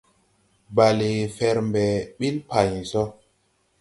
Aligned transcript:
Bale 0.75 1.09
fɛr 1.35 1.57
mbɛ 1.67 1.85
ɓil 2.17 2.35
pay 2.49 2.71
so. 2.91 3.01